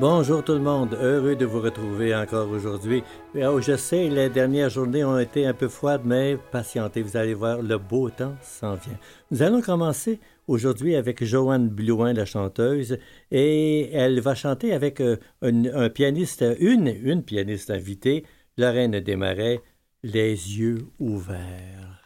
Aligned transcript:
Bonjour 0.00 0.44
tout 0.44 0.52
le 0.52 0.60
monde, 0.60 0.94
heureux 0.94 1.34
de 1.34 1.44
vous 1.44 1.60
retrouver 1.60 2.14
encore 2.14 2.48
aujourd'hui. 2.50 3.02
Oh, 3.34 3.60
je 3.60 3.76
sais, 3.76 4.08
les 4.08 4.28
dernières 4.28 4.70
journées 4.70 5.02
ont 5.02 5.18
été 5.18 5.44
un 5.44 5.54
peu 5.54 5.66
froides, 5.66 6.02
mais 6.04 6.38
patientez, 6.52 7.02
vous 7.02 7.16
allez 7.16 7.34
voir, 7.34 7.62
le 7.62 7.78
beau 7.78 8.08
temps 8.08 8.36
s'en 8.40 8.74
vient. 8.74 8.96
Nous 9.32 9.42
allons 9.42 9.60
commencer 9.60 10.20
aujourd'hui 10.46 10.94
avec 10.94 11.24
Joanne 11.24 11.68
Blouin, 11.68 12.12
la 12.12 12.26
chanteuse, 12.26 12.98
et 13.32 13.90
elle 13.92 14.20
va 14.20 14.36
chanter 14.36 14.72
avec 14.72 15.00
euh, 15.00 15.16
un, 15.42 15.88
pianiste, 15.88 16.44
une, 16.60 16.94
une 17.02 17.24
pianiste 17.24 17.70
invitée, 17.70 18.24
Lorraine 18.56 19.00
Desmarais, 19.00 19.60
Les 20.04 20.30
yeux 20.30 20.86
ouverts. 21.00 21.97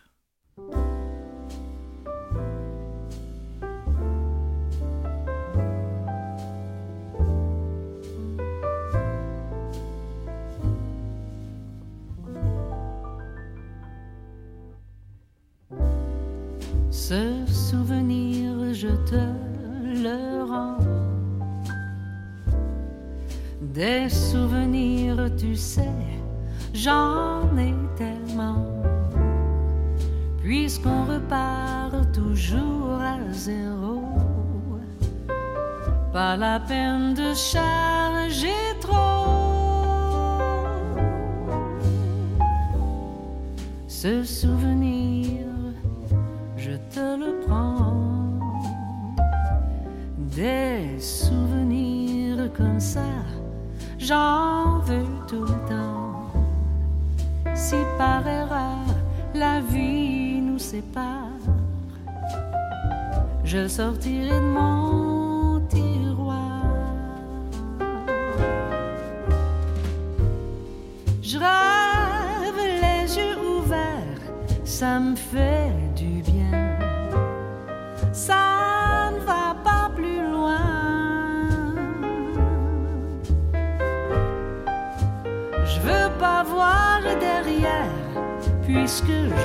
Des 23.73 24.09
souvenirs, 24.09 25.31
tu 25.37 25.57
sais, 25.57 25.99
j'en 26.75 27.57
ai 27.57 27.75
tellement. 27.97 28.67
Puisqu'on 30.43 31.05
repart 31.05 32.13
toujours 32.13 33.01
à 33.01 33.19
zéro, 33.33 34.03
pas 36.13 36.37
la 36.37 36.61
peine 36.61 37.15
de 37.15 37.33
charger 37.35 38.49
trop. 38.81 39.23
Ce 43.89 44.25
souvenir 44.25 45.43
te 46.95 47.17
le 47.17 47.41
prends. 47.47 48.39
Des 50.37 50.99
souvenirs 51.01 52.51
comme 52.57 52.81
ça, 52.81 53.01
j'en 54.03 54.79
veux 54.81 55.07
tout 55.29 55.45
le 55.45 55.69
temps. 55.69 56.33
Si 57.55 57.77
par 57.97 58.27
erreur 58.27 58.87
la 59.35 59.61
vie 59.61 60.41
nous 60.41 60.59
sépare, 60.59 61.41
je 63.45 63.69
sortirai 63.69 64.41
de 64.41 64.53
mon 64.59 64.82
puisque 88.93 89.42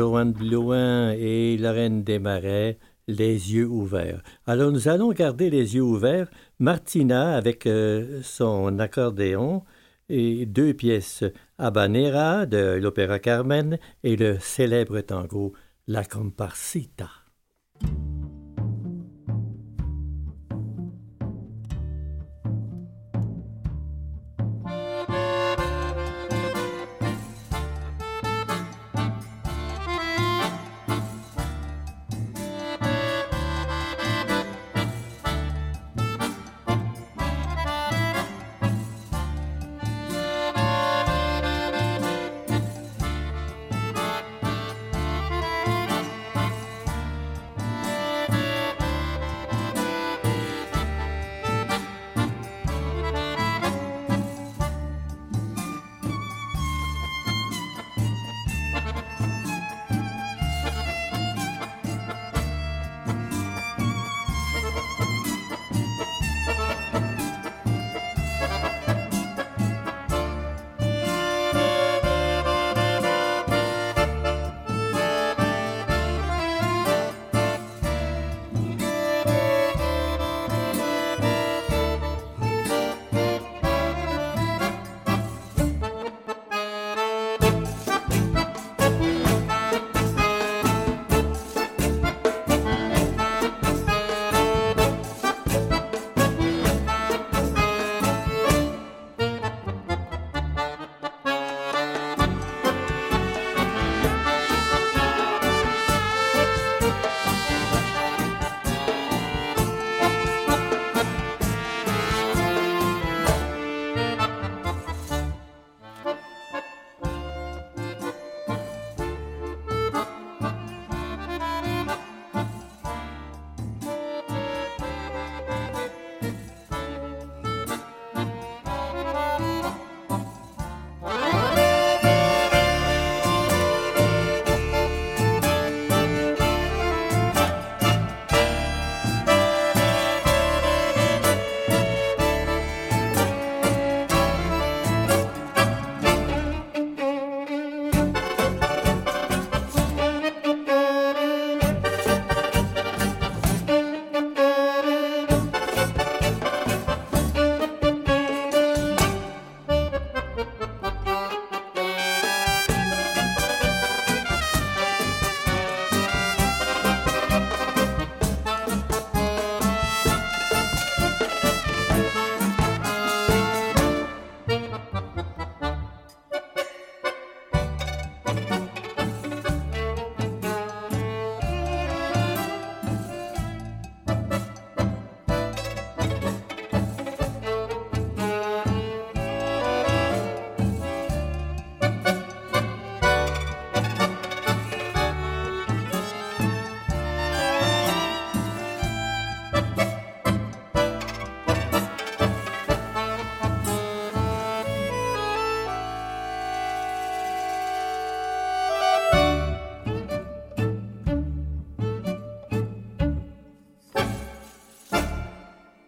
Joanne 0.00 0.32
Blouin 0.32 1.12
et 1.12 1.58
Lorraine 1.58 2.02
Desmarais, 2.04 2.78
les 3.06 3.52
yeux 3.52 3.66
ouverts. 3.66 4.22
Alors 4.46 4.72
nous 4.72 4.88
allons 4.88 5.12
garder 5.12 5.50
les 5.50 5.74
yeux 5.74 5.82
ouverts. 5.82 6.30
Martina 6.58 7.36
avec 7.36 7.66
euh, 7.66 8.22
son 8.22 8.78
accordéon 8.78 9.62
et 10.08 10.46
deux 10.46 10.72
pièces 10.72 11.22
Habanera 11.58 12.46
de 12.46 12.78
l'opéra 12.80 13.18
Carmen 13.18 13.78
et 14.02 14.16
le 14.16 14.38
célèbre 14.40 15.02
tango 15.02 15.52
La 15.86 16.02
Comparsita. 16.02 17.10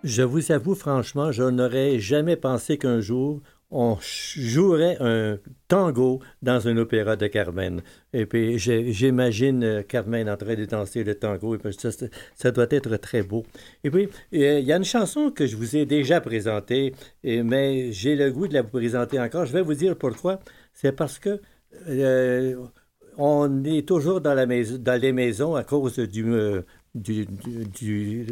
Je 0.04 0.22
vous 0.22 0.50
avoue 0.50 0.74
franchement, 0.74 1.30
je 1.30 1.44
n'aurais 1.44 2.00
jamais 2.00 2.36
pensé 2.36 2.76
qu'un 2.76 3.00
jour 3.00 3.40
on 3.72 3.96
jouerait 4.00 4.98
un 5.00 5.38
tango 5.66 6.20
dans 6.42 6.68
un 6.68 6.76
opéra 6.76 7.16
de 7.16 7.26
Carmen. 7.26 7.80
Et 8.12 8.26
puis 8.26 8.58
j'imagine 8.58 9.64
euh, 9.64 9.82
Carmen 9.82 10.28
en 10.28 10.36
train 10.36 10.54
de 10.54 10.66
danser 10.66 11.04
le 11.04 11.14
tango, 11.14 11.54
et 11.54 11.58
puis 11.58 11.74
ça, 12.34 12.50
doit 12.50 12.66
être 12.70 12.96
très 12.98 13.22
beau. 13.22 13.44
Et 13.82 13.90
puis, 13.90 14.08
euh, 14.34 14.58
il 14.60 14.66
y 14.66 14.72
a 14.72 14.76
une 14.76 14.84
chanson 14.84 15.30
que 15.30 15.46
je 15.46 15.56
vous 15.56 15.74
ai 15.74 15.86
déjà 15.86 16.20
présentée, 16.20 16.94
mais 17.24 17.92
j'ai 17.92 18.14
le 18.14 18.30
goût 18.30 18.46
de 18.46 18.54
la 18.54 18.62
vous 18.62 18.68
présenter 18.68 19.18
encore. 19.18 19.46
Je 19.46 19.52
vais 19.52 19.62
vous 19.62 19.74
dire 19.74 19.96
pourquoi. 19.96 20.40
C'est 20.74 20.92
parce 20.92 21.18
que 21.18 21.40
euh, 21.88 22.56
on 23.16 23.64
est 23.64 23.88
toujours 23.88 24.20
dans, 24.20 24.34
la 24.34 24.46
maison, 24.46 24.76
dans 24.78 25.00
les 25.00 25.12
maisons 25.12 25.54
à 25.54 25.64
cause 25.64 25.98
du, 25.98 26.26
du 26.94 28.26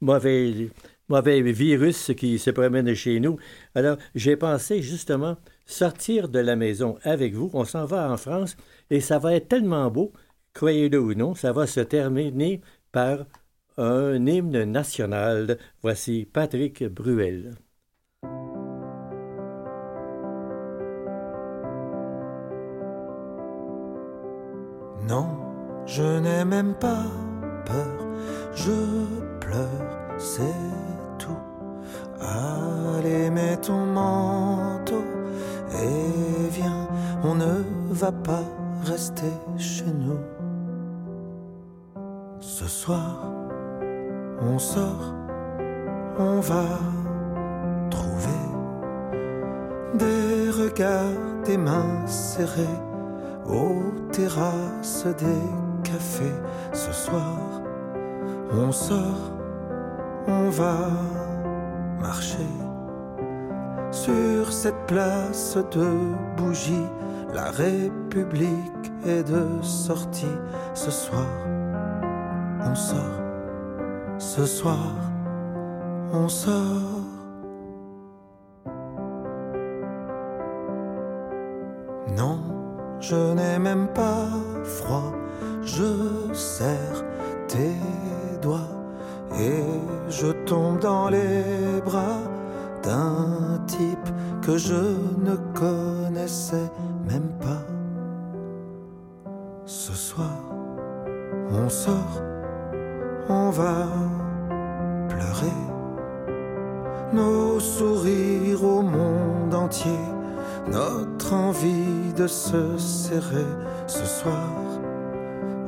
mauvais 0.00 0.70
mauvais 1.08 1.40
virus 1.40 2.12
qui 2.16 2.38
se 2.38 2.50
promène 2.50 2.94
chez 2.94 3.20
nous. 3.20 3.38
Alors, 3.74 3.96
j'ai 4.14 4.36
pensé 4.36 4.82
justement 4.82 5.36
sortir 5.66 6.28
de 6.28 6.38
la 6.38 6.56
maison 6.56 6.98
avec 7.02 7.34
vous. 7.34 7.50
On 7.52 7.64
s'en 7.64 7.84
va 7.84 8.10
en 8.10 8.16
France 8.16 8.56
et 8.90 9.00
ça 9.00 9.18
va 9.18 9.34
être 9.34 9.48
tellement 9.48 9.90
beau, 9.90 10.12
croyez-le 10.54 11.00
ou 11.00 11.14
non, 11.14 11.34
ça 11.34 11.52
va 11.52 11.66
se 11.66 11.80
terminer 11.80 12.60
par 12.92 13.26
un 13.76 14.26
hymne 14.26 14.64
national. 14.64 15.58
Voici 15.82 16.26
Patrick 16.32 16.84
Bruel. 16.84 17.54
Non, 25.08 25.28
je 25.86 26.18
n'ai 26.18 26.44
même 26.44 26.74
pas 26.74 27.06
peur, 27.64 28.06
je 28.56 28.72
pleure, 29.38 30.18
c'est 30.18 30.85
Allez, 32.26 33.30
mets 33.30 33.56
ton 33.56 33.86
manteau 33.86 35.04
et 35.72 36.48
viens, 36.50 36.88
on 37.22 37.34
ne 37.34 37.62
va 37.90 38.10
pas 38.10 38.42
rester 38.84 39.32
chez 39.56 39.86
nous. 39.86 40.18
Ce 42.40 42.66
soir, 42.66 43.22
on 44.40 44.58
sort, 44.58 45.14
on 46.18 46.40
va 46.40 46.64
trouver 47.90 48.42
des 49.94 50.50
regards, 50.50 51.44
des 51.44 51.56
mains 51.56 52.06
serrées 52.06 52.80
aux 53.46 53.92
terrasses 54.10 55.06
des 55.18 55.88
cafés. 55.88 56.34
Ce 56.72 56.92
soir, 56.92 57.62
on 58.52 58.72
sort, 58.72 59.32
on 60.26 60.50
va 60.50 60.88
marcher 62.06 62.52
sur 63.90 64.52
cette 64.52 64.82
place 64.86 65.58
de 65.72 65.88
bougies. 66.36 66.88
La 67.34 67.50
République 67.50 68.86
et 69.04 69.22
de 69.22 69.42
sortie. 69.62 70.38
Ce 70.74 70.90
soir, 70.90 71.32
on 72.60 72.74
sort. 72.74 73.20
Ce 74.18 74.44
soir, 74.46 74.92
on 76.12 76.28
sort. 76.28 77.02
Non, 82.20 82.38
je 83.00 83.20
n'ai 83.34 83.58
même 83.58 83.88
pas 83.88 84.28
froid. 84.78 85.12
Je 85.62 85.90
serre 86.32 87.00
tes 87.48 87.76
doigts 88.40 88.72
et 89.38 89.62
je 90.20 90.32
tombe 90.46 90.78
dans 90.78 91.10
les 91.10 91.80
bras 91.84 92.22
d'un 92.82 93.60
type 93.66 94.08
que 94.40 94.56
je 94.56 94.82
ne 95.18 95.36
connaissais 95.52 96.70
même 97.06 97.30
pas. 97.40 97.64
Ce 99.66 99.92
soir, 99.92 100.38
on 101.50 101.68
sort, 101.68 102.22
on 103.28 103.50
va 103.50 103.88
pleurer 105.08 105.60
nos 107.12 107.60
sourires 107.60 108.64
au 108.64 108.80
monde 108.82 109.54
entier, 109.54 110.00
notre 110.68 111.34
envie 111.34 112.12
de 112.16 112.26
se 112.26 112.78
serrer 112.78 113.50
ce 113.86 114.04
soir. 114.04 114.50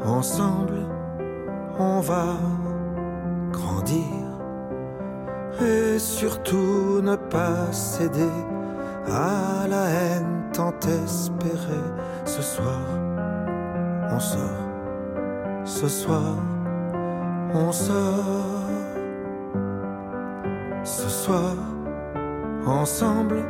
Ensemble, 0.07 0.87
on 1.79 2.01
va 2.01 2.37
grandir 3.53 4.28
et 5.61 5.99
surtout 5.99 7.01
ne 7.03 7.17
pas 7.17 7.73
céder 7.73 8.33
à 9.07 9.67
la 9.69 9.89
haine 9.89 10.51
tant 10.53 10.75
espérée. 11.05 11.89
Ce 12.25 12.43
soir, 12.43 12.81
on 14.11 14.21
sort, 14.21 14.65
ce 15.65 15.89
soir, 15.89 16.37
on 17.55 17.73
sort. 17.73 18.69
Ce 20.85 21.09
soir, 21.09 21.55
ensemble, 22.67 23.43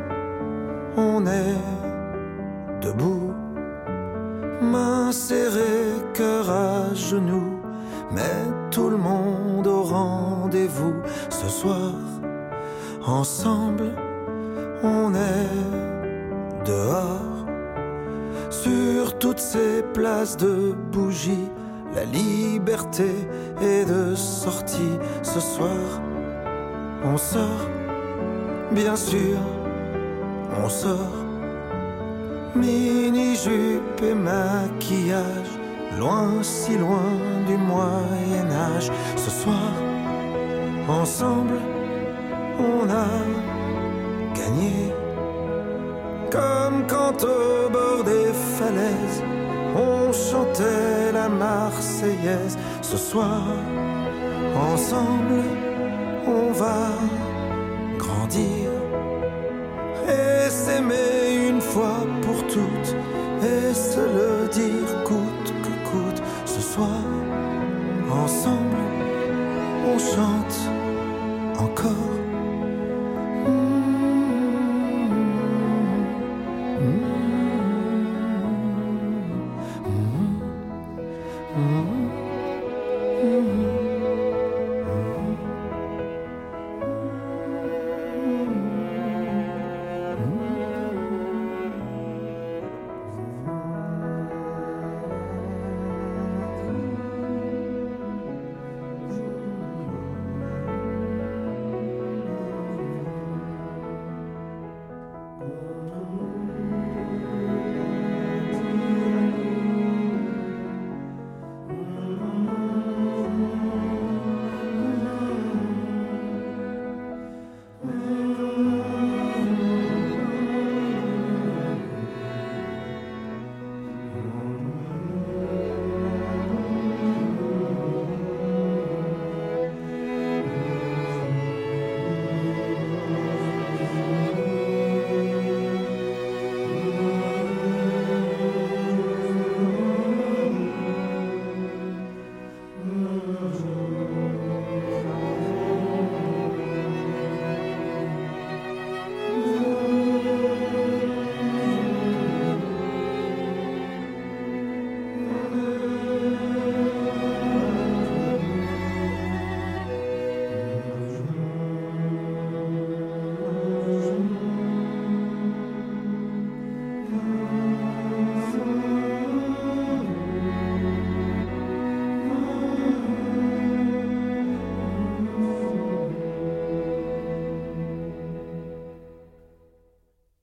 on 0.97 1.25
est 1.25 1.55
debout, 2.81 3.33
main 4.61 5.11
serrée, 5.11 5.93
cœur 6.13 6.49
à 6.49 6.93
genoux, 6.93 7.61
mais 8.11 8.43
tout 8.71 8.89
le 8.89 8.97
monde 8.97 9.67
au 9.67 9.83
rendez-vous 9.83 10.98
ce 11.41 11.47
soir. 11.47 11.93
Ensemble, 13.05 13.91
on 14.83 15.13
est 15.13 16.65
dehors, 16.65 17.45
sur 18.49 19.17
toutes 19.19 19.39
ces 19.39 19.83
places 19.93 20.35
de 20.35 20.73
bougies, 20.91 21.49
la 21.95 22.03
liberté 22.03 23.11
est 23.61 23.85
de 23.85 24.15
sortie 24.15 24.97
ce 25.23 25.39
soir. 25.39 26.01
On 27.03 27.17
sort, 27.17 27.65
bien 28.71 28.95
sûr, 28.95 29.37
on 30.63 30.67
sort. 30.67 31.17
Mini-jupe 32.55 34.01
et 34.03 34.13
maquillage, 34.13 35.53
loin, 35.97 36.41
si 36.41 36.77
loin 36.77 37.11
du 37.47 37.55
Moyen-Âge. 37.55 38.91
Ce 39.15 39.29
soir, 39.29 39.71
ensemble, 40.89 41.59
on 42.59 42.89
a 42.89 43.09
gagné. 44.35 44.93
Comme 46.31 46.85
quand 46.87 47.23
au 47.23 47.69
bord 47.69 48.03
des 48.03 48.31
falaises, 48.57 49.23
on 49.75 50.11
chantait 50.11 51.11
la 51.13 51.29
Marseillaise. 51.29 52.57
Ce 52.81 52.97
soir, 52.97 53.43
ensemble, 54.73 55.43
on 56.27 56.51
va 56.51 56.89
grandir 57.97 58.69
et 60.07 60.49
s'aimer 60.49 61.47
une 61.49 61.61
fois 61.61 61.99
pour 62.21 62.39
toutes 62.47 62.95
et 63.41 63.73
se 63.73 63.99
le 63.99 64.47
dire 64.49 65.03
coûte 65.03 65.53
que 65.63 65.73
coûte. 65.89 66.21
Ce 66.45 66.61
soir, 66.61 67.03
ensemble, 68.11 68.83
on 69.91 69.97
chante 69.97 70.48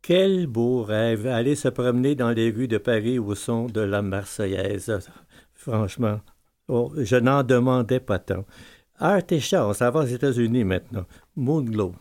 Quel 0.07 0.47
beau 0.47 0.85
rêve, 0.85 1.27
aller 1.27 1.57
se 1.57 1.67
promener 1.67 2.15
dans 2.15 2.31
les 2.31 2.53
rues 2.53 2.69
de 2.69 2.79
Paris 2.79 3.19
au 3.19 3.35
son 3.35 3.67
de 3.67 3.81
la 3.81 4.03
Marseillaise. 4.03 5.01
Franchement, 5.53 6.21
oh, 6.69 6.93
je 6.97 7.17
n'en 7.17 7.43
demandais 7.43 7.99
pas 7.99 8.21
tant. 8.21 8.45
Art 9.01 9.23
et 9.31 9.41
on 9.55 9.71
aux 9.73 10.07
États-Unis 10.07 10.63
maintenant. 10.63 11.07
Moonglow. 11.35 11.93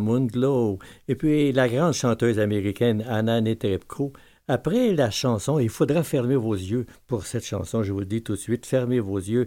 Moonglow, 0.00 0.78
et 1.08 1.14
puis 1.14 1.52
la 1.52 1.68
grande 1.68 1.92
chanteuse 1.92 2.38
américaine 2.38 3.04
Anna 3.08 3.40
Netrebko. 3.40 4.12
Après 4.48 4.92
la 4.92 5.10
chanson, 5.10 5.58
il 5.58 5.68
faudra 5.68 6.02
fermer 6.02 6.36
vos 6.36 6.54
yeux. 6.54 6.86
Pour 7.06 7.26
cette 7.26 7.44
chanson, 7.44 7.82
je 7.82 7.92
vous 7.92 8.00
le 8.00 8.06
dis 8.06 8.22
tout 8.22 8.32
de 8.32 8.38
suite, 8.38 8.66
fermez 8.66 9.00
vos 9.00 9.18
yeux. 9.18 9.46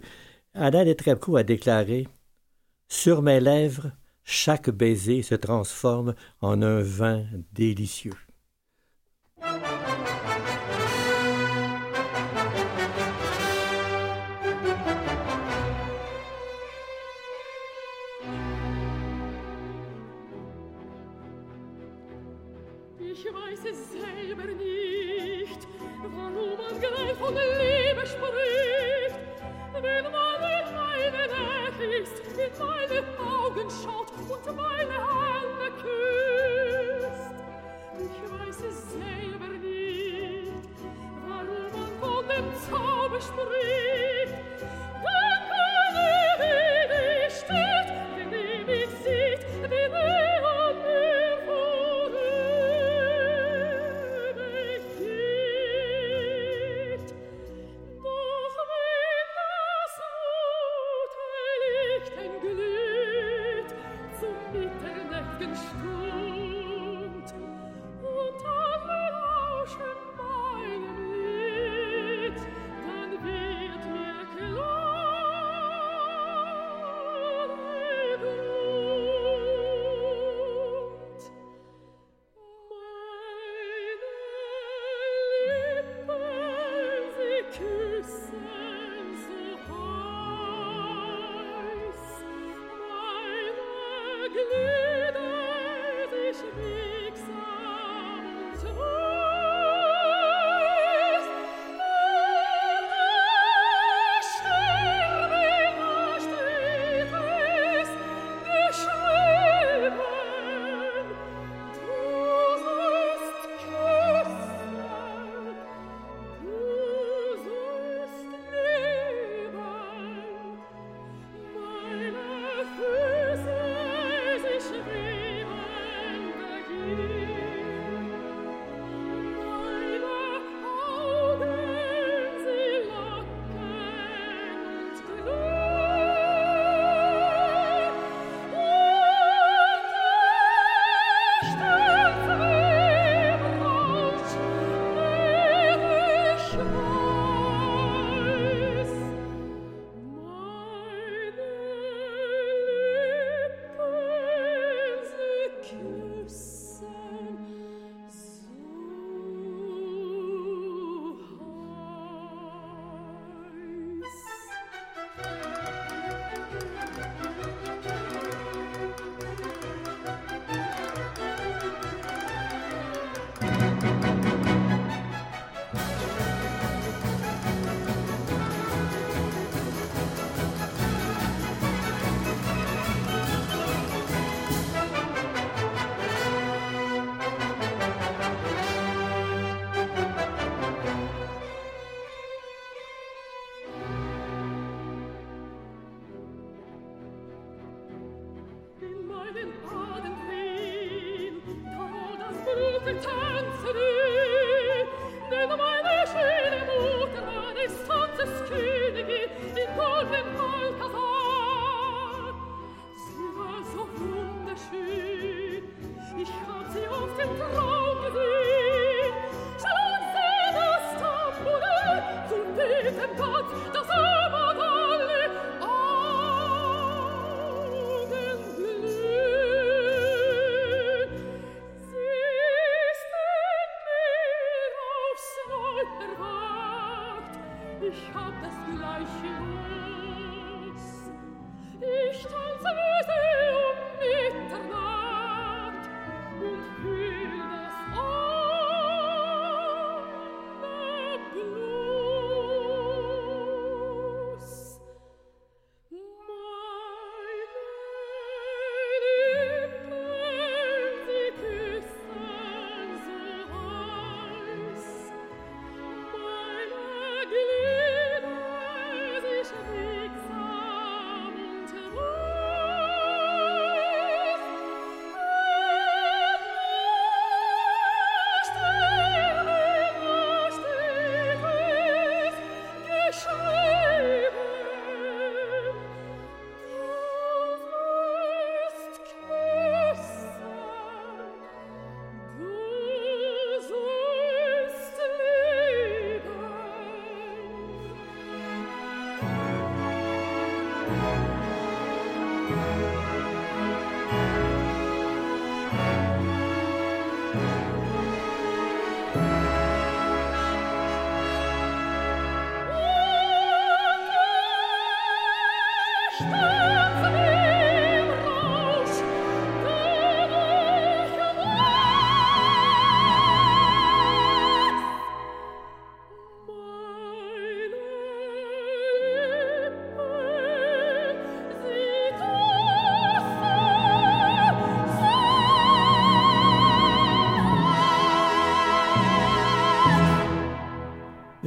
Anna 0.54 0.84
Netrebko 0.84 1.36
a 1.36 1.42
déclaré 1.42 2.08
Sur 2.88 3.22
mes 3.22 3.40
lèvres, 3.40 3.92
chaque 4.24 4.70
baiser 4.70 5.22
se 5.22 5.34
transforme 5.34 6.14
en 6.40 6.62
un 6.62 6.80
vin 6.80 7.24
délicieux. 7.52 8.12
ich 23.30 23.36
weiß 23.36 23.72
es 23.72 23.92
selber 23.92 24.44
nicht. 24.44 24.69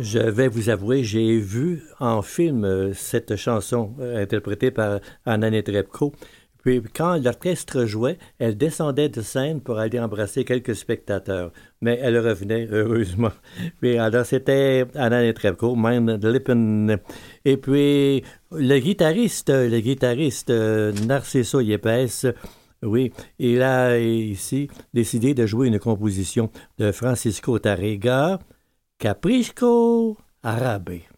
Je 0.04 0.20
vais 0.20 0.50
vous 0.50 0.68
avouer, 0.68 1.02
j'ai 1.02 1.38
vu 1.38 1.82
en 2.02 2.22
film 2.22 2.66
euh, 2.66 2.94
cette 2.94 3.38
chanson 3.38 3.94
euh, 4.02 4.22
interprétée 4.22 4.70
par 4.70 5.00
Anna 5.26 5.50
Netrebko. 5.50 6.12
Puis 6.62 6.82
quand 6.94 7.16
l'orchestre 7.16 7.86
jouait, 7.86 8.18
elle 8.38 8.58
descendait 8.58 9.08
de 9.08 9.22
scène 9.22 9.62
pour 9.62 9.80
aller 9.80 10.02
embrasser 10.02 10.44
quelques 10.44 10.76
spectateurs. 10.76 11.54
Mais 11.80 11.98
elle 12.02 12.18
revenait, 12.20 12.68
heureusement. 12.70 13.32
Puis 13.82 13.98
alors 13.98 14.26
c'était 14.26 14.86
Anna 14.94 15.22
Netrebko, 15.22 15.74
Mein 15.74 16.18
Lippen. 16.22 16.98
Et 17.46 17.56
puis 17.56 18.24
le 18.52 18.80
guitariste, 18.80 19.52
le 19.52 19.80
guitariste 19.80 20.50
euh, 20.50 20.92
Narciso 21.08 21.62
Yepes, 21.62 22.28
oui, 22.82 23.14
il 23.40 23.62
a 23.62 23.98
ici 23.98 24.68
décidé 24.94 25.34
de 25.34 25.46
jouer 25.46 25.70
une 25.70 25.80
composition 25.80 26.50
de 26.78 26.92
Francisco 26.92 27.58
Tarrega, 27.58 28.40
Capriccio 29.04 30.16
Arabe. 30.44 31.10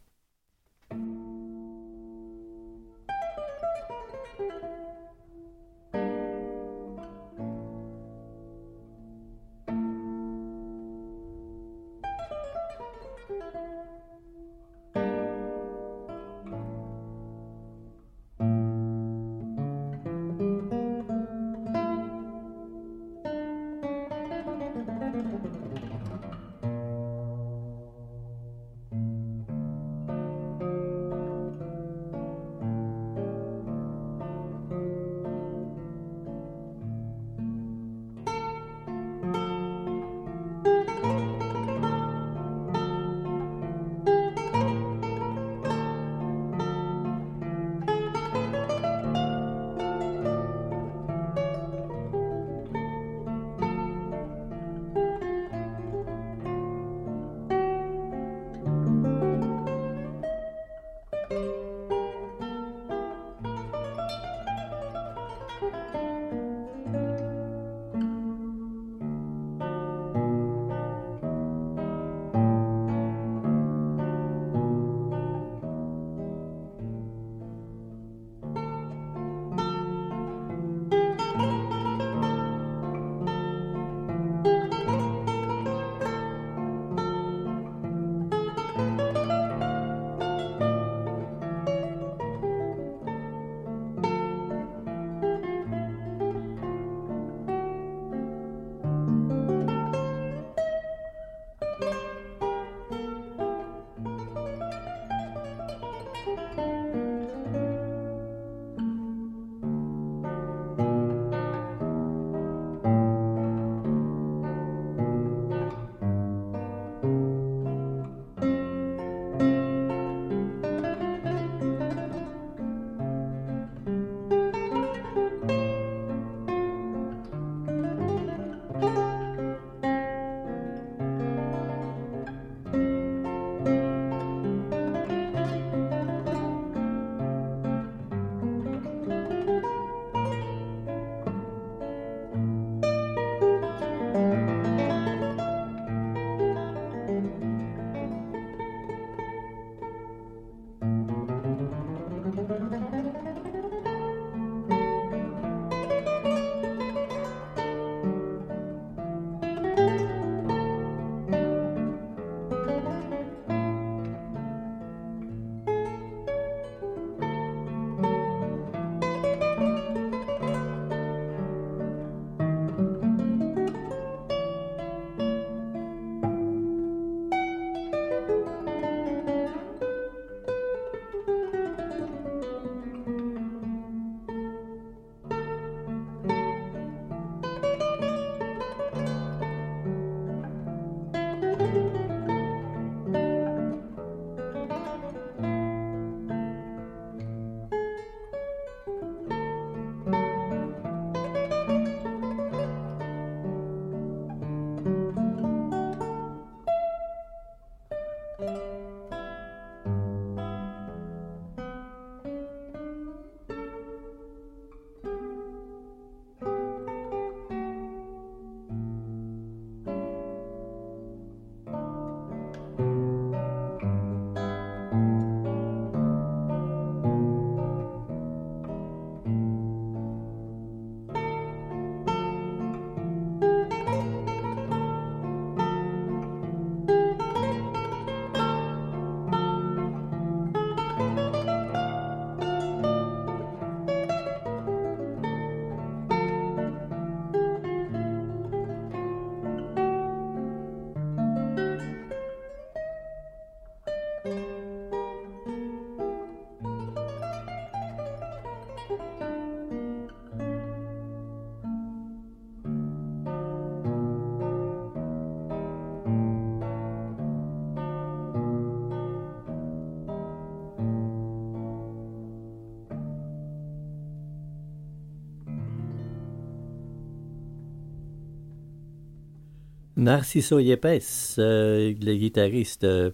Narciso 280.05 280.59
Yepes, 280.59 281.39
euh, 281.39 281.91
le 281.99 282.13
guitariste 282.13 282.83
euh, 282.83 283.09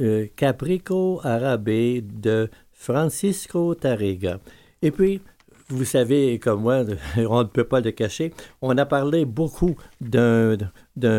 euh, 0.00 0.26
Caprico 0.34 1.20
Arabe 1.22 1.68
de 1.68 2.48
Francisco 2.72 3.74
Tarrega. 3.74 4.40
Et 4.80 4.90
puis, 4.90 5.20
vous 5.68 5.84
savez, 5.84 6.38
comme 6.38 6.62
moi, 6.62 6.84
on 7.18 7.40
ne 7.40 7.48
peut 7.48 7.64
pas 7.64 7.80
le 7.80 7.90
cacher, 7.90 8.32
on 8.62 8.78
a 8.78 8.86
parlé 8.86 9.26
beaucoup 9.26 9.76
d'un 10.00 10.56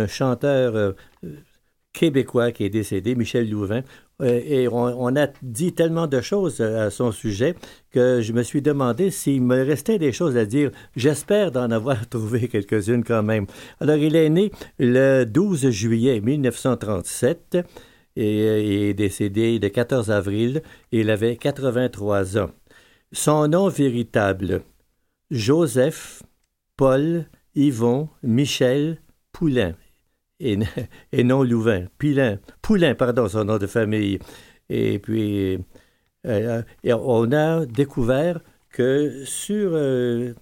chanteur 0.07 0.95
québécois 1.93 2.51
qui 2.51 2.63
est 2.63 2.71
décédé, 2.71 3.13
Michel 3.13 3.47
Louvain. 3.51 3.83
Et 4.21 4.67
on, 4.69 5.15
a 5.15 5.27
dit 5.41 5.73
tellement 5.73 6.07
de 6.07 6.21
choses 6.21 6.61
à 6.61 6.91
son 6.91 7.11
sujet 7.11 7.55
que 7.91 8.21
je 8.21 8.31
me 8.31 8.43
suis 8.43 8.61
demandé 8.61 9.09
s'il 9.09 9.41
me 9.41 9.63
restait 9.63 9.97
des 9.97 10.11
choses 10.11 10.37
à 10.37 10.45
dire. 10.45 10.71
J'espère 10.95 11.51
d'en 11.51 11.71
avoir 11.71 12.07
trouvé 12.09 12.47
quelques-unes 12.47 13.03
quand 13.03 13.23
même. 13.23 13.47
Alors, 13.79 13.97
il 13.97 14.15
est 14.15 14.29
né 14.29 14.51
le 14.77 15.25
12 15.25 15.69
juillet 15.71 16.21
1937 16.21 17.57
et 18.15 18.89
est 18.89 18.93
décédé 18.93 19.57
le 19.59 19.69
14 19.69 20.11
avril. 20.11 20.61
Il 20.91 21.09
avait 21.09 21.35
83 21.35 22.37
ans. 22.37 22.51
Son 23.11 23.47
nom 23.47 23.67
véritable, 23.67 24.61
Joseph 25.31 26.23
Paul 26.77 27.25
Yvon 27.55 28.09
Michel 28.23 28.99
Poulain 29.31 29.73
et, 31.11 31.23
non 31.23 31.43
Louvain. 31.43 31.85
Poulain, 32.61 32.95
pardon, 32.95 33.27
son 33.27 33.45
nom 33.45 33.57
de 33.57 33.67
famille. 33.67 34.19
Et 34.69 34.99
puis, 34.99 35.59
euh, 36.27 36.61
on 36.85 37.31
a 37.31 37.65
découvert 37.65 38.39
que 38.71 39.23
sur, 39.25 39.71
euh, 39.73 40.33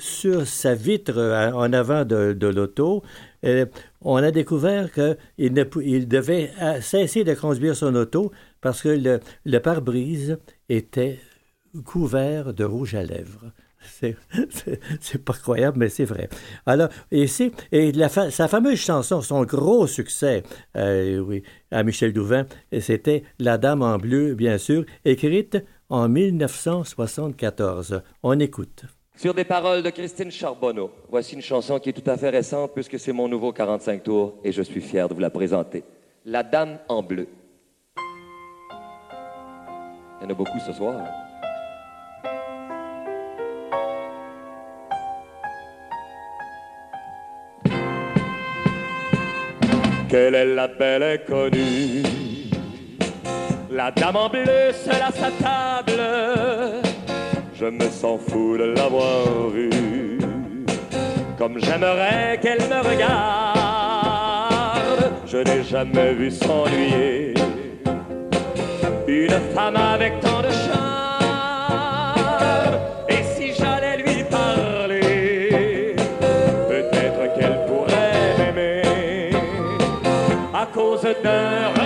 sur 0.00 0.46
sa 0.46 0.74
vitre 0.74 1.18
en 1.54 1.72
avant 1.72 2.04
de, 2.04 2.46
l'auto, 2.46 3.02
euh, 3.44 3.66
on 4.02 4.16
a 4.16 4.30
découvert 4.30 4.92
qu'il 4.92 5.66
il 5.82 6.08
devait 6.08 6.50
cesser 6.80 7.24
de 7.24 7.34
conduire 7.34 7.76
son 7.76 7.94
auto 7.94 8.30
parce 8.60 8.82
que 8.82 8.88
le, 8.88 9.20
le 9.44 9.58
pare-brise 9.58 10.38
était 10.68 11.18
couvert 11.84 12.54
de 12.54 12.64
rouge 12.64 12.94
à 12.94 13.02
lèvres. 13.02 13.52
C'est 13.80 15.24
pas 15.24 15.32
croyable, 15.32 15.78
mais 15.78 15.88
c'est 15.88 16.04
vrai. 16.04 16.28
Alors, 16.66 16.88
ici, 17.10 17.52
et 17.72 17.92
sa 18.08 18.48
fameuse 18.48 18.78
chanson, 18.78 19.20
son 19.20 19.44
gros 19.44 19.86
succès, 19.86 20.42
euh, 20.76 21.18
oui, 21.18 21.42
à 21.70 21.82
Michel 21.82 22.12
Douvin, 22.12 22.46
c'était 22.80 23.22
La 23.38 23.58
Dame 23.58 23.82
en 23.82 23.98
bleu, 23.98 24.34
bien 24.34 24.58
sûr, 24.58 24.84
écrite 25.04 25.58
en 25.88 26.08
1974. 26.08 28.02
On 28.22 28.38
écoute. 28.40 28.84
Sur 29.16 29.34
des 29.34 29.44
paroles 29.44 29.82
de 29.82 29.90
Christine 29.90 30.30
Charbonneau, 30.30 30.92
voici 31.10 31.34
une 31.34 31.42
chanson 31.42 31.80
qui 31.80 31.88
est 31.88 31.92
tout 31.92 32.08
à 32.08 32.16
fait 32.16 32.30
récente 32.30 32.72
puisque 32.72 33.00
c'est 33.00 33.12
mon 33.12 33.26
nouveau 33.28 33.52
45 33.52 34.04
tours 34.04 34.36
et 34.44 34.52
je 34.52 34.62
suis 34.62 34.80
fier 34.80 35.08
de 35.08 35.14
vous 35.14 35.20
la 35.20 35.30
présenter. 35.30 35.82
La 36.24 36.44
Dame 36.44 36.78
en 36.88 37.02
bleu. 37.02 37.26
Il 40.20 40.24
y 40.24 40.26
en 40.26 40.30
a 40.30 40.34
beaucoup 40.34 40.58
ce 40.64 40.72
soir. 40.72 41.27
Quelle 50.08 50.34
est 50.34 50.54
la 50.54 50.68
belle 50.68 51.22
connue. 51.26 52.02
La 53.70 53.90
dame 53.90 54.16
en 54.16 54.30
bleu 54.30 54.72
seule 54.72 55.02
à 55.02 55.12
sa 55.12 55.30
table. 55.30 56.00
Je 57.54 57.66
me 57.66 57.90
sens 57.90 58.18
fou 58.26 58.56
de 58.56 58.72
l'avoir 58.74 59.50
vue. 59.52 60.18
Comme 61.36 61.58
j'aimerais 61.62 62.38
qu'elle 62.40 62.60
me 62.60 62.80
regarde. 62.90 63.58
Je 65.26 65.36
n'ai 65.38 65.62
jamais 65.62 66.14
vu 66.14 66.30
s'ennuyer. 66.30 67.34
Une 69.06 69.38
femme 69.54 69.76
avec 69.76 70.20
tant 70.20 70.40
de 70.40 70.50
charme 70.50 70.77
cause 81.14 81.77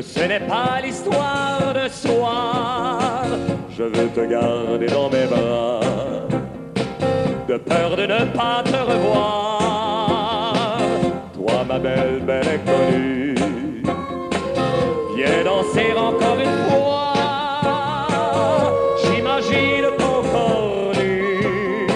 Ce 0.00 0.20
n'est 0.20 0.40
pas 0.40 0.80
l'histoire 0.80 1.74
de 1.74 1.88
soir, 1.88 3.24
je 3.76 3.82
veux 3.82 4.08
te 4.08 4.20
garder 4.20 4.86
dans 4.86 5.10
mes 5.10 5.26
bras, 5.26 5.80
de 7.48 7.56
peur 7.56 7.96
de 7.96 8.02
ne 8.02 8.24
pas 8.26 8.62
te 8.64 8.76
revoir. 8.76 10.78
Toi, 11.34 11.64
ma 11.66 11.80
belle, 11.80 12.20
belle 12.24 12.46
inconnue, 12.48 13.34
viens 15.16 15.42
danser 15.44 15.92
encore 15.96 16.38
une 16.38 16.58
fois. 16.70 17.14
J'imagine 19.02 19.90
ton 19.98 20.22
corps 20.30 20.92
nu 20.96 21.88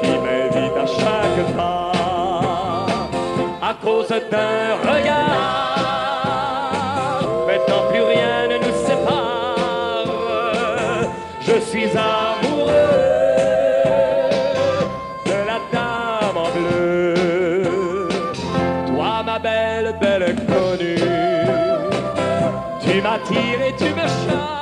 qui 0.00 0.08
m'invite 0.08 0.76
à 0.76 0.86
chaque 0.86 1.54
pas 1.54 1.92
cause 3.82 4.08
d'un 4.08 4.76
regard. 4.90 5.89
M'attires 23.30 23.62
et 23.62 23.76
tu 23.76 23.84
me. 23.84 24.59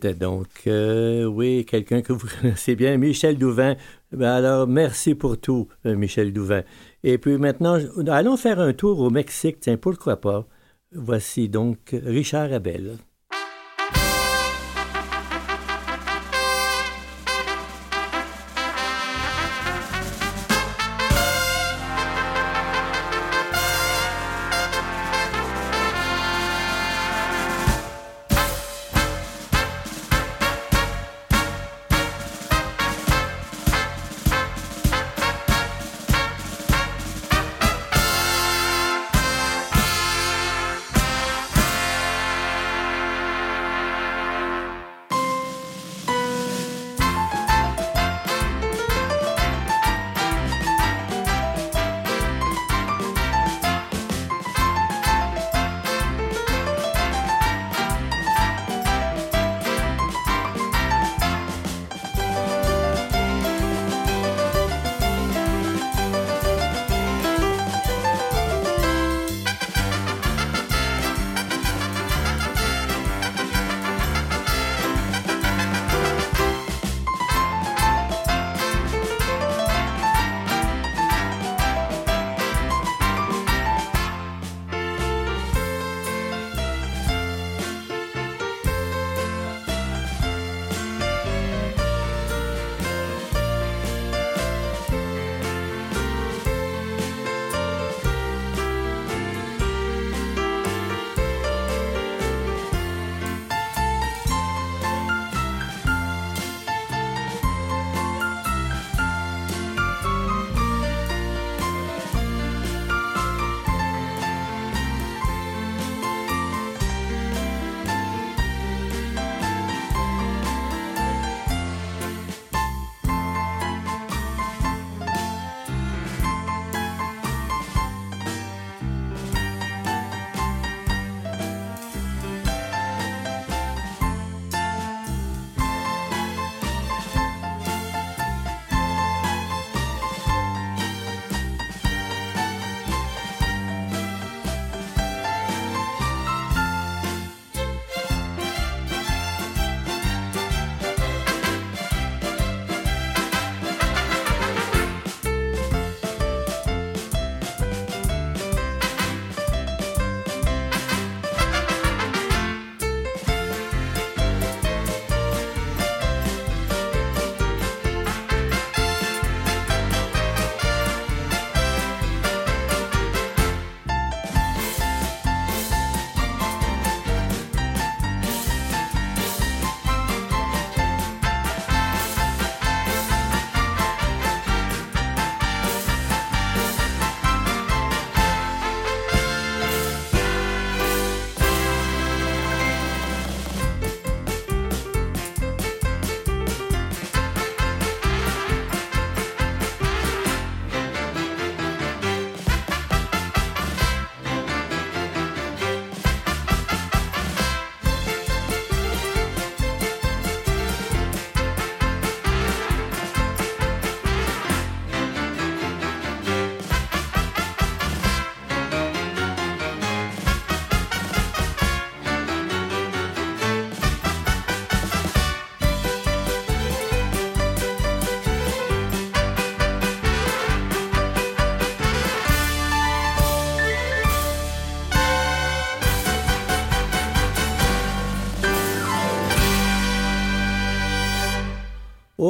C'était 0.00 0.14
donc, 0.14 0.46
euh, 0.68 1.24
oui, 1.24 1.64
quelqu'un 1.64 2.02
que 2.02 2.12
vous 2.12 2.28
connaissez 2.40 2.76
bien, 2.76 2.96
Michel 2.98 3.36
Douvin. 3.36 3.74
Ben 4.12 4.30
alors, 4.30 4.68
merci 4.68 5.16
pour 5.16 5.40
tout, 5.40 5.66
euh, 5.86 5.96
Michel 5.96 6.32
Douvin. 6.32 6.62
Et 7.02 7.18
puis 7.18 7.36
maintenant, 7.36 7.78
allons 8.06 8.36
faire 8.36 8.60
un 8.60 8.72
tour 8.74 9.00
au 9.00 9.10
Mexique, 9.10 9.58
tiens, 9.58 9.76
pourquoi 9.76 10.20
pas? 10.20 10.46
Voici 10.92 11.48
donc 11.48 11.78
Richard 11.92 12.52
Abel. 12.52 12.98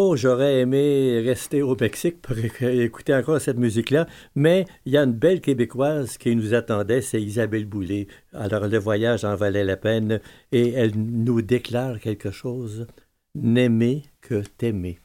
Oh, 0.01 0.14
j'aurais 0.14 0.61
aimé 0.61 1.20
rester 1.26 1.61
au 1.61 1.74
Mexique 1.74 2.22
pour 2.22 2.38
écouter 2.62 3.12
encore 3.16 3.40
cette 3.40 3.59
musique-là, 3.59 4.07
mais 4.36 4.64
il 4.86 4.92
y 4.92 4.96
a 4.96 5.03
une 5.03 5.12
belle 5.12 5.40
Québécoise 5.40 6.18
qui 6.18 6.36
nous 6.36 6.55
attendait, 6.55 7.01
c'est 7.01 7.20
Isabelle 7.20 7.64
Boulay. 7.64 8.07
Alors 8.32 8.68
le 8.68 8.78
voyage 8.78 9.24
en 9.24 9.34
valait 9.34 9.64
la 9.64 9.76
peine 9.76 10.20
et 10.53 10.70
elle 10.70 10.92
nous 10.94 11.42
déclare 11.42 11.99
quelque 11.99 12.30
chose. 12.30 12.86
N'aimer 13.34 14.05
que 14.20 14.44
t'aimer. 14.57 15.01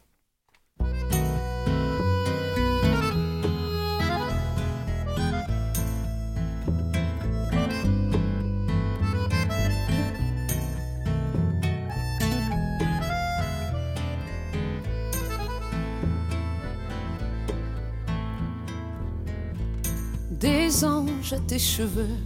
Des 20.44 20.84
anges 20.84 21.32
à 21.32 21.40
tes 21.40 21.58
cheveux 21.58 22.18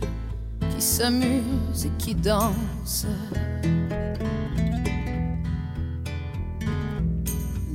qui 0.72 0.82
s'amusent 0.82 1.86
et 1.86 1.92
qui 2.00 2.16
dansent. 2.16 3.06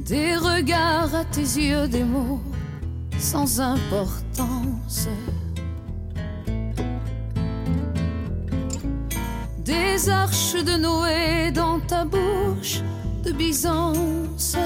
Des 0.05 0.35
regards 0.35 1.15
à 1.15 1.25
tes 1.25 1.43
yeux, 1.43 1.87
des 1.87 2.03
mots 2.03 2.41
sans 3.21 3.61
importance. 3.61 5.09
Des 9.65 10.09
arches 10.09 10.65
de 10.65 10.77
Noé 10.77 11.53
dans 11.53 11.79
ta 11.79 12.05
bouche 12.05 12.81
de 13.25 13.31
Byzance. 13.31 14.57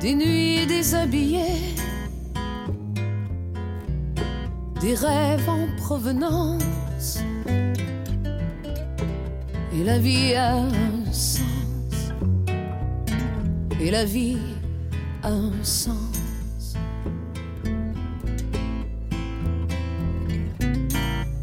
Des 0.00 0.14
nuits 0.14 0.64
déshabillées 0.64 1.81
des 4.82 4.94
rêves 4.94 5.48
en 5.48 5.68
provenance. 5.76 7.20
Et 9.72 9.84
la 9.84 9.98
vie 9.98 10.34
a 10.34 10.56
un 10.56 11.12
sens. 11.12 12.12
Et 13.80 13.90
la 13.92 14.04
vie 14.04 14.38
a 15.22 15.28
un 15.28 15.52
sens. 15.62 16.76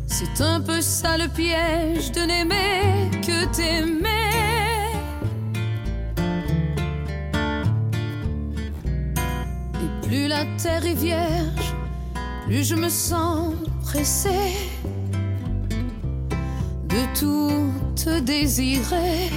C'est 0.05 0.41
un 0.41 0.59
peu 0.59 0.81
ça 0.81 1.17
le 1.17 1.29
piège 1.29 2.11
de 2.11 2.21
n'aimer 2.21 3.09
que 3.21 3.45
t'aimer. 3.55 4.09
Et 9.81 10.07
plus 10.07 10.27
la 10.27 10.43
terre 10.61 10.85
est 10.85 10.93
vierge, 10.93 11.68
plus 12.49 12.67
je 12.67 12.73
me 12.73 12.89
sens 12.89 13.53
pressée 13.83 14.55
de 16.87 17.19
tout 17.19 17.71
te 17.95 18.19
désirer 18.21 19.29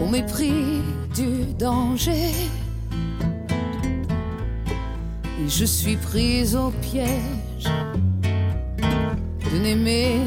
au 0.00 0.06
mépris 0.06 0.82
du 1.16 1.52
danger. 1.58 2.30
Et 5.40 5.48
je 5.48 5.64
suis 5.64 5.96
prise 5.96 6.54
au 6.54 6.70
piège 6.80 7.72
de 9.52 9.58
n'aimer 9.58 10.20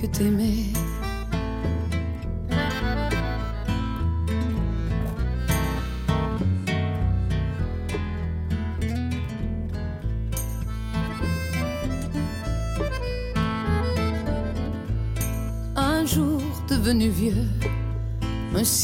que 0.00 0.06
t'aimer. 0.06 0.72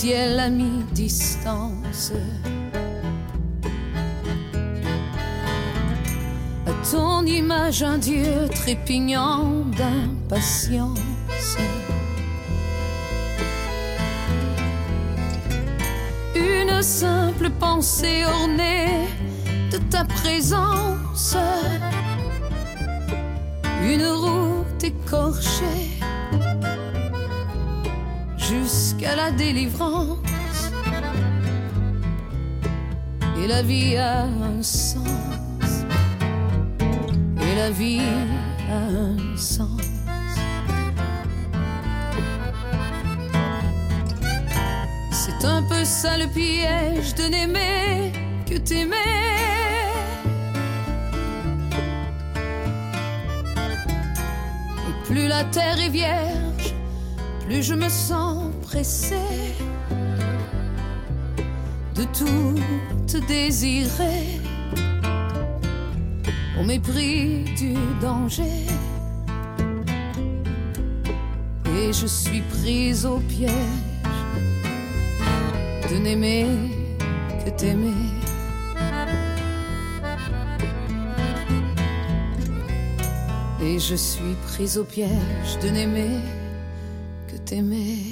Ciel 0.02 0.40
à 0.40 0.50
mi-distance. 0.50 2.12
À 6.66 6.72
ton 6.90 7.24
image, 7.24 7.84
un 7.84 7.98
Dieu 7.98 8.48
trépignant 8.52 9.64
d'impatience. 9.78 10.98
Une 16.34 16.82
simple 16.82 17.50
pensée 17.60 18.24
ornée 18.24 19.06
de 19.70 19.78
ta 19.88 20.04
présence. 20.04 21.36
Une 23.84 24.06
route 24.06 24.82
écorchée 24.82 26.01
jusqu'à 28.52 29.16
la 29.16 29.30
délivrance. 29.30 30.18
Et 33.38 33.46
la 33.46 33.62
vie 33.62 33.96
a 33.96 34.24
un 34.24 34.62
sens. 34.62 35.84
Et 37.40 37.54
la 37.56 37.70
vie 37.70 38.00
a 38.70 38.82
un 39.04 39.36
sens. 39.36 39.80
C'est 45.10 45.44
un 45.44 45.62
peu 45.62 45.84
ça 45.84 46.18
le 46.18 46.26
piège 46.26 47.14
de 47.14 47.24
n'aimer 47.32 48.12
que 48.48 48.58
t'aimer. 48.58 49.32
Plus 55.06 55.28
la 55.28 55.44
terre 55.44 55.78
est 55.78 55.90
vierge, 55.90 56.41
plus 57.46 57.62
je 57.62 57.74
me 57.74 57.88
sens 57.88 58.52
pressée 58.62 59.54
de 61.94 62.04
tout 62.04 62.60
te 63.06 63.18
désirer 63.26 64.40
au 66.58 66.64
mépris 66.64 67.44
du 67.56 67.74
danger. 68.00 68.66
Et 71.76 71.92
je 71.92 72.06
suis 72.06 72.42
prise 72.42 73.06
au 73.06 73.18
piège 73.18 73.52
de 75.90 75.98
n'aimer 75.98 76.46
que 77.44 77.50
t'aimer. 77.50 77.92
Et 83.60 83.78
je 83.78 83.94
suis 83.94 84.34
prise 84.48 84.76
au 84.78 84.84
piège 84.84 85.58
de 85.62 85.68
n'aimer 85.68 86.18
que 87.52 88.11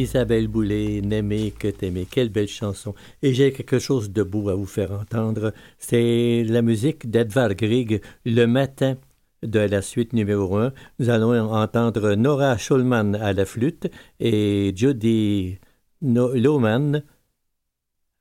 Isabelle 0.00 0.48
Boulay, 0.48 1.02
N'aimer 1.02 1.50
que 1.50 1.68
t'aimer. 1.68 2.06
Quelle 2.10 2.30
belle 2.30 2.48
chanson. 2.48 2.94
Et 3.22 3.34
j'ai 3.34 3.52
quelque 3.52 3.78
chose 3.78 4.10
de 4.10 4.22
beau 4.22 4.48
à 4.48 4.54
vous 4.54 4.66
faire 4.66 4.92
entendre. 4.92 5.52
C'est 5.78 6.44
la 6.44 6.62
musique 6.62 7.10
d'Edvard 7.10 7.54
Grieg, 7.54 8.00
Le 8.24 8.46
matin 8.46 8.96
de 9.42 9.58
la 9.58 9.82
suite 9.82 10.12
numéro 10.12 10.56
1. 10.56 10.72
Nous 10.98 11.10
allons 11.10 11.52
entendre 11.52 12.14
Nora 12.14 12.56
Schulman 12.56 13.14
à 13.16 13.32
la 13.32 13.44
flûte 13.44 13.88
et 14.18 14.72
Judy 14.74 15.58
Lohman 16.00 17.02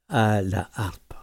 à 0.10 0.42
la 0.42 0.70
harpe. 0.74 1.21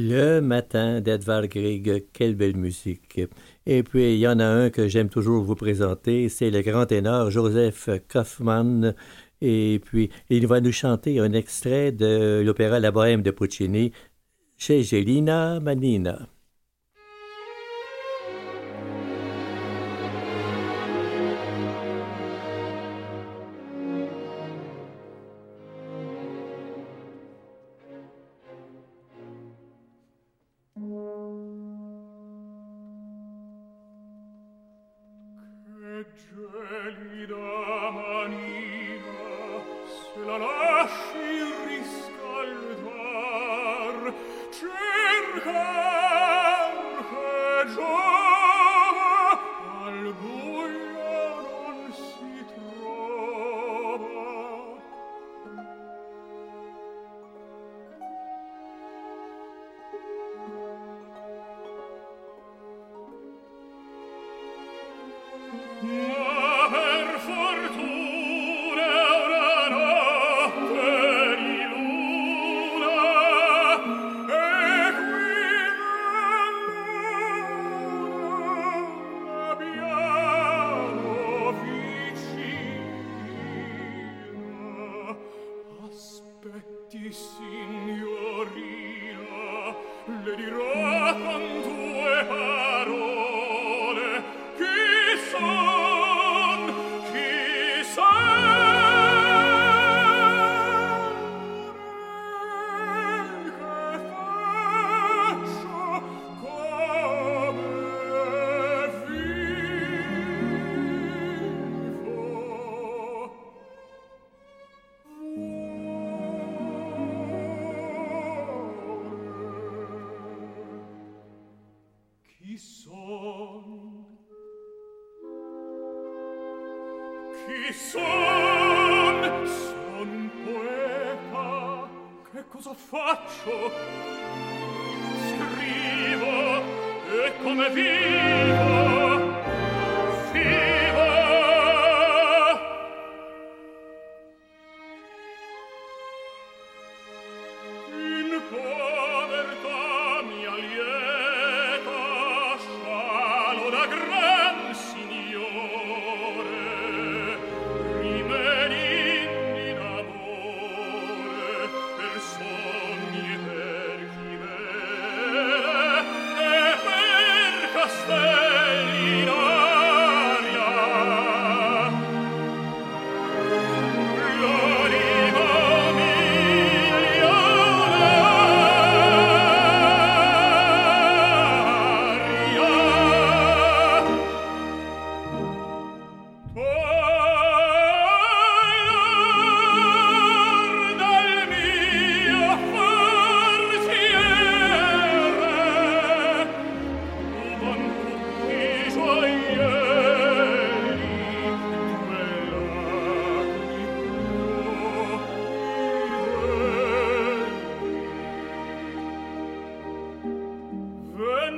Le 0.00 0.40
matin 0.40 1.00
d'Edvard 1.00 1.48
Grieg, 1.48 2.04
quelle 2.12 2.36
belle 2.36 2.56
musique. 2.56 3.20
Et 3.66 3.82
puis, 3.82 4.14
il 4.14 4.20
y 4.20 4.28
en 4.28 4.38
a 4.38 4.44
un 4.44 4.70
que 4.70 4.86
j'aime 4.86 5.08
toujours 5.08 5.42
vous 5.42 5.56
présenter, 5.56 6.28
c'est 6.28 6.50
le 6.52 6.62
grand 6.62 6.86
ténor 6.86 7.32
Joseph 7.32 7.90
Kaufmann. 8.08 8.94
Et 9.40 9.80
puis, 9.84 10.10
il 10.30 10.46
va 10.46 10.60
nous 10.60 10.70
chanter 10.70 11.18
un 11.18 11.32
extrait 11.32 11.90
de 11.90 12.40
l'opéra 12.46 12.78
La 12.78 12.92
Bohème 12.92 13.22
de 13.22 13.32
Puccini 13.32 13.90
chez 14.56 14.84
Gelina 14.84 15.58
Manina. 15.58 16.28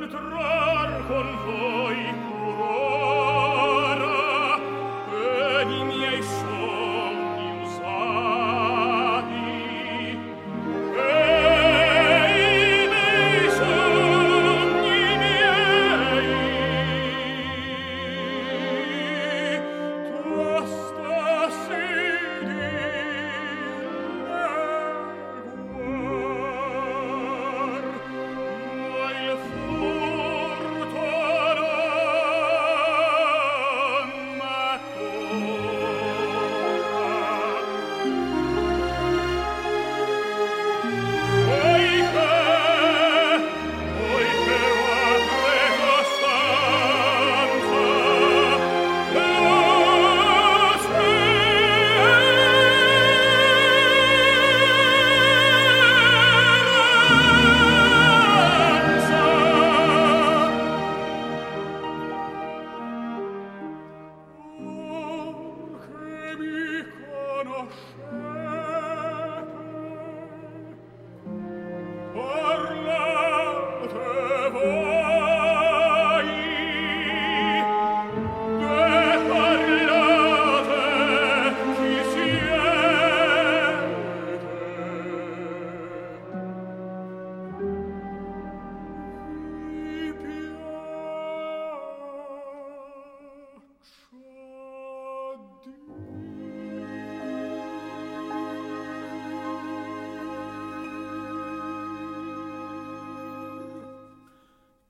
entrar 0.02 1.02
con 1.08 1.26
voi. 1.46 2.19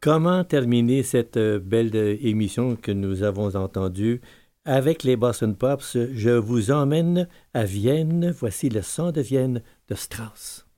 Comment 0.02 0.44
terminer 0.44 1.02
cette 1.02 1.36
euh, 1.36 1.58
belle 1.58 1.94
euh, 1.94 2.16
émission 2.22 2.74
que 2.74 2.90
nous 2.90 3.22
avons 3.22 3.54
entendue 3.54 4.22
avec 4.64 5.02
les 5.02 5.14
Boston 5.14 5.54
Pops? 5.54 5.98
Je 6.14 6.30
vous 6.30 6.70
emmène 6.70 7.28
à 7.52 7.64
Vienne. 7.64 8.30
Voici 8.30 8.70
le 8.70 8.80
son 8.80 9.12
de 9.12 9.20
Vienne 9.20 9.62
de 9.88 9.94
Strauss. 9.94 10.69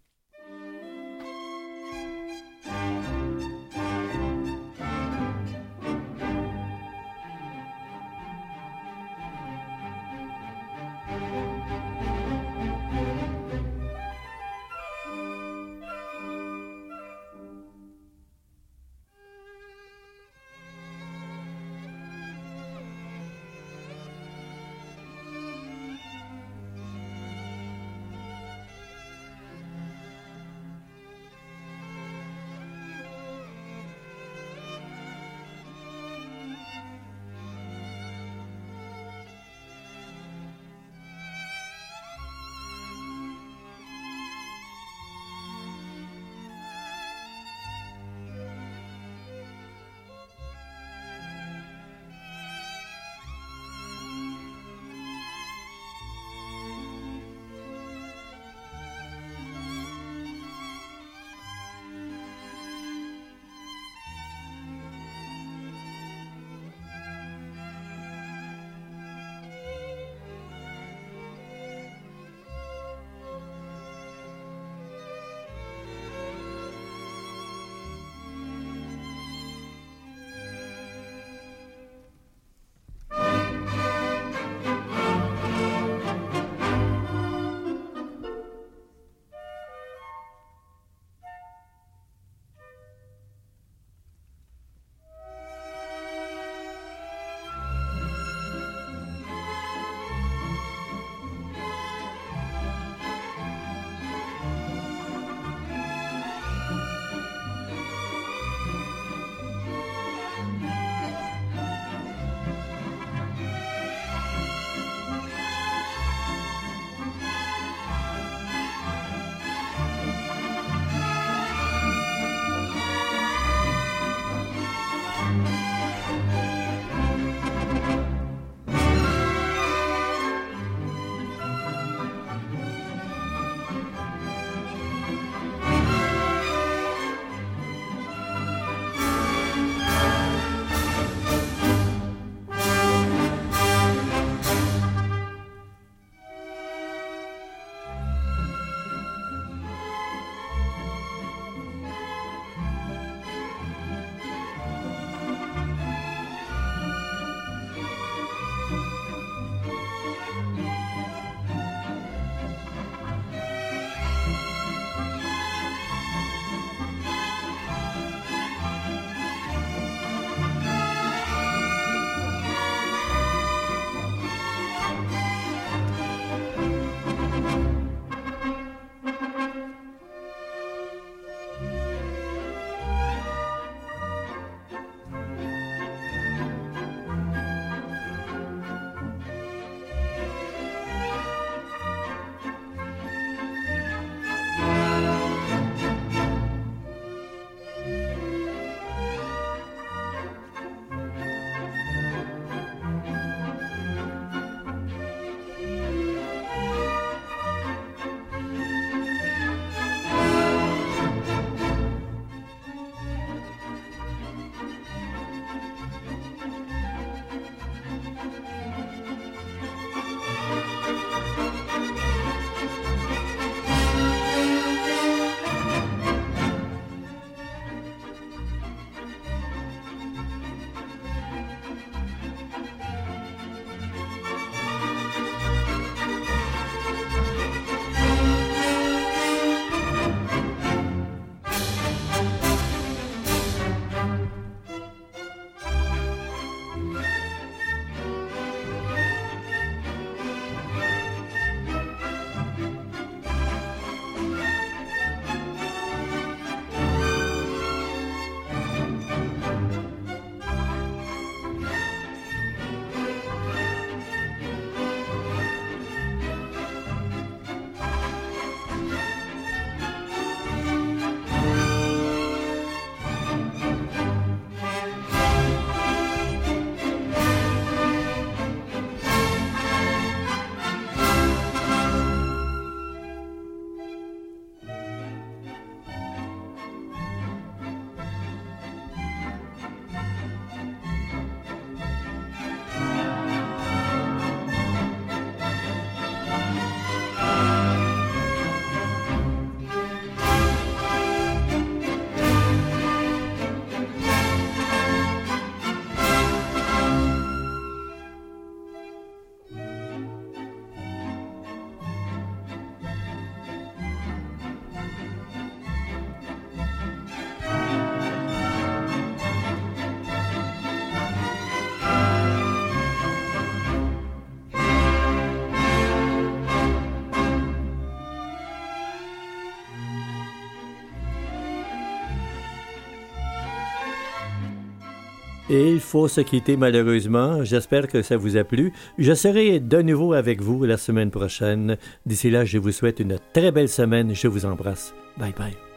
Et 335.52 335.70
il 335.70 335.80
faut 335.80 336.08
se 336.08 336.22
quitter 336.22 336.56
malheureusement. 336.56 337.44
J'espère 337.44 337.86
que 337.86 338.00
ça 338.00 338.16
vous 338.16 338.38
a 338.38 338.44
plu. 338.44 338.72
Je 338.96 339.12
serai 339.12 339.60
de 339.60 339.82
nouveau 339.82 340.14
avec 340.14 340.40
vous 340.40 340.64
la 340.64 340.78
semaine 340.78 341.10
prochaine. 341.10 341.76
D'ici 342.06 342.30
là, 342.30 342.46
je 342.46 342.56
vous 342.56 342.72
souhaite 342.72 343.00
une 343.00 343.18
très 343.34 343.52
belle 343.52 343.68
semaine. 343.68 344.14
Je 344.14 344.28
vous 344.28 344.46
embrasse. 344.46 344.94
Bye 345.18 345.34
bye. 345.36 345.71